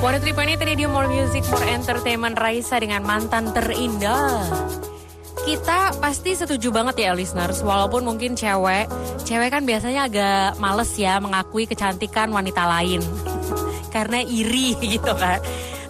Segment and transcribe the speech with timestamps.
[0.00, 4.48] 103.8 Radio More Music, More Entertainment Raisa dengan mantan terindah.
[5.44, 8.88] Kita pasti setuju banget ya listeners, walaupun mungkin cewek,
[9.28, 13.04] cewek kan biasanya agak males ya mengakui kecantikan wanita lain.
[13.94, 15.36] Karena iri gitu kan.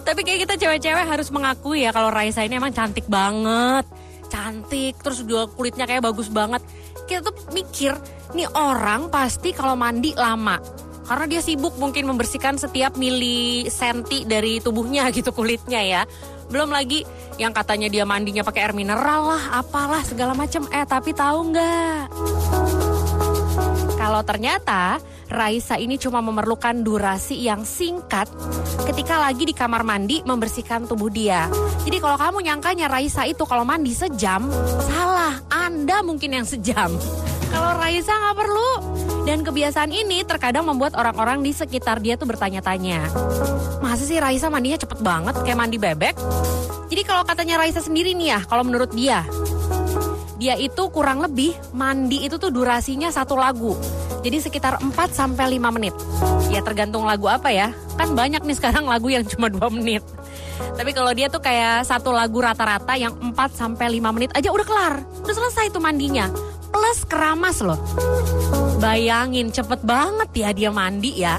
[0.03, 3.87] Tapi kayak kita cewek-cewek harus mengakui ya kalau Raisa ini emang cantik banget.
[4.27, 6.59] Cantik, terus juga kulitnya kayak bagus banget.
[7.07, 7.95] Kita tuh mikir,
[8.35, 14.63] nih orang pasti kalau mandi lama karena dia sibuk mungkin membersihkan setiap mili senti dari
[14.63, 16.01] tubuhnya gitu kulitnya ya.
[16.47, 17.03] Belum lagi
[17.35, 20.63] yang katanya dia mandinya pakai air mineral lah, apalah segala macam.
[20.71, 22.01] Eh tapi tahu nggak?
[23.99, 28.31] Kalau ternyata Raisa ini cuma memerlukan durasi yang singkat
[28.87, 31.51] ketika lagi di kamar mandi membersihkan tubuh dia.
[31.83, 34.47] Jadi kalau kamu nyangkanya Raisa itu kalau mandi sejam,
[34.87, 35.43] salah.
[35.51, 36.95] Anda mungkin yang sejam.
[37.51, 38.71] Kalau Raisa nggak perlu.
[39.21, 43.05] Dan kebiasaan ini terkadang membuat orang-orang di sekitar dia tuh bertanya-tanya.
[43.83, 46.15] Masa sih Raisa mandinya cepet banget kayak mandi bebek?
[46.89, 49.27] Jadi kalau katanya Raisa sendiri nih ya, kalau menurut dia.
[50.41, 53.77] Dia itu kurang lebih mandi itu tuh durasinya satu lagu.
[54.25, 55.93] Jadi sekitar 4 sampai 5 menit.
[56.49, 57.77] Ya tergantung lagu apa ya.
[57.93, 60.01] Kan banyak nih sekarang lagu yang cuma 2 menit.
[60.73, 64.65] Tapi kalau dia tuh kayak satu lagu rata-rata yang 4 sampai 5 menit aja udah
[64.65, 64.93] kelar.
[65.21, 66.25] Udah selesai tuh mandinya
[66.71, 67.77] plus keramas loh.
[68.79, 71.37] Bayangin cepet banget ya dia mandi ya.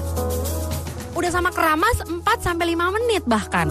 [1.13, 3.67] Udah sama keramas 4 sampai 5 menit bahkan.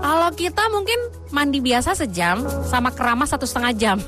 [0.00, 0.98] Kalau kita mungkin
[1.34, 3.98] mandi biasa sejam sama keramas satu setengah jam.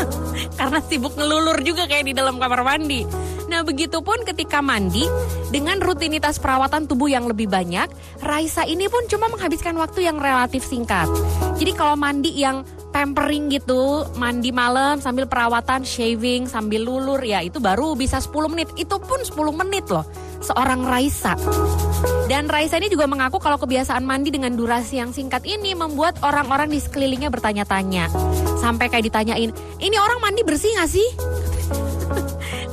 [0.58, 3.02] Karena sibuk ngelulur juga kayak di dalam kamar mandi.
[3.50, 5.02] Nah begitupun ketika mandi
[5.50, 7.90] dengan rutinitas perawatan tubuh yang lebih banyak,
[8.22, 11.10] Raisa ini pun cuma menghabiskan waktu yang relatif singkat.
[11.58, 17.62] Jadi kalau mandi yang pampering gitu, mandi malam sambil perawatan, shaving, sambil lulur ya itu
[17.62, 18.68] baru bisa 10 menit.
[18.76, 20.04] Itu pun 10 menit loh
[20.42, 21.38] seorang Raisa.
[22.26, 26.70] Dan Raisa ini juga mengaku kalau kebiasaan mandi dengan durasi yang singkat ini membuat orang-orang
[26.70, 28.08] di sekelilingnya bertanya-tanya.
[28.60, 31.08] Sampai kayak ditanyain, ini orang mandi bersih gak sih?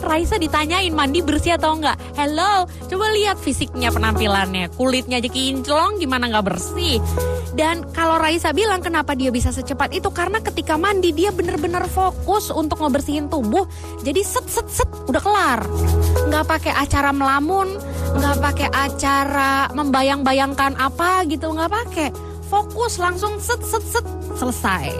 [0.08, 2.00] Raisa ditanyain mandi bersih atau enggak.
[2.16, 4.72] Hello, coba lihat fisiknya penampilannya.
[4.74, 7.04] Kulitnya aja kinclong gimana nggak bersih.
[7.54, 12.48] Dan kalau Raisa bilang kenapa dia bisa secepat itu karena ketika mandi dia bener-bener fokus
[12.48, 13.68] untuk ngebersihin tubuh.
[14.08, 15.60] Jadi set set set udah kelar.
[16.32, 17.76] Nggak pakai acara melamun,
[18.16, 22.10] nggak pakai acara membayang-bayangkan apa gitu, nggak pakai.
[22.48, 24.06] Fokus langsung set set set
[24.40, 24.96] selesai.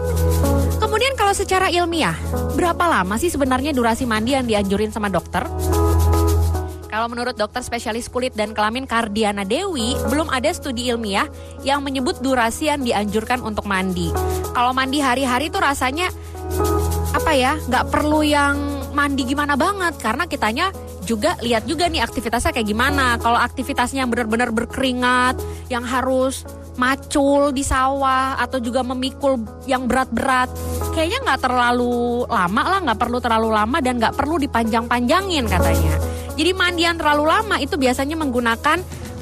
[0.98, 2.18] Kemudian kalau secara ilmiah,
[2.58, 5.46] berapa lama sih sebenarnya durasi mandi yang dianjurin sama dokter?
[6.90, 11.30] Kalau menurut dokter spesialis kulit dan kelamin Kardiana Dewi, belum ada studi ilmiah
[11.62, 14.10] yang menyebut durasi yang dianjurkan untuk mandi.
[14.50, 16.10] Kalau mandi hari-hari tuh rasanya
[17.14, 20.72] apa ya, nggak perlu yang mandi gimana banget karena kitanya
[21.04, 23.16] juga lihat juga nih aktivitasnya kayak gimana.
[23.16, 26.44] Kalau aktivitasnya benar-benar berkeringat, yang harus
[26.78, 30.46] macul di sawah atau juga memikul yang berat-berat
[30.94, 35.94] kayaknya nggak terlalu lama lah nggak perlu terlalu lama dan nggak perlu dipanjang-panjangin katanya
[36.38, 38.78] jadi mandian terlalu lama itu biasanya menggunakan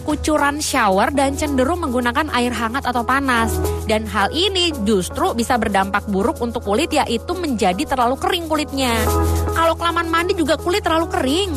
[0.06, 3.50] kucuran shower dan cenderung menggunakan air hangat atau panas.
[3.90, 8.94] Dan hal ini justru bisa berdampak buruk untuk kulit yaitu menjadi terlalu kering kulitnya.
[9.50, 11.50] Kalau kelamaan mandi juga kulit terlalu kering.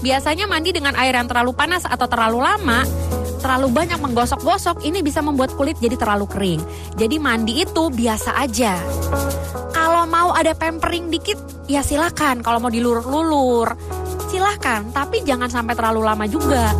[0.00, 2.86] Biasanya mandi dengan air yang terlalu panas atau terlalu lama
[3.40, 6.60] terlalu banyak menggosok-gosok ini bisa membuat kulit jadi terlalu kering.
[7.00, 8.76] Jadi mandi itu biasa aja.
[9.72, 12.44] Kalau mau ada pampering dikit ya silakan.
[12.44, 13.99] Kalau mau dilulur-lulur
[14.30, 14.86] silahkan.
[14.94, 16.70] Tapi jangan sampai terlalu lama juga.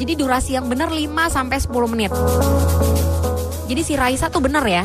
[0.00, 2.12] Jadi durasi yang benar 5 sampai 10 menit.
[3.68, 4.84] Jadi si Raisa tuh bener ya.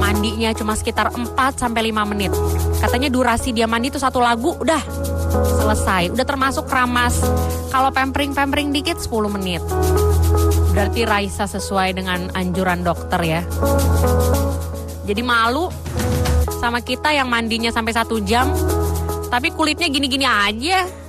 [0.00, 2.32] Mandinya cuma sekitar 4 sampai 5 menit.
[2.80, 4.82] Katanya durasi dia mandi tuh satu lagu udah
[5.60, 6.08] selesai.
[6.12, 7.20] Udah termasuk keramas.
[7.68, 9.60] Kalau pampering-pampering dikit 10 menit.
[10.72, 13.40] Berarti Raisa sesuai dengan anjuran dokter ya.
[15.04, 15.68] Jadi malu
[16.62, 18.46] sama kita yang mandinya sampai satu jam,
[19.28, 21.01] tapi kulitnya gini-gini aja.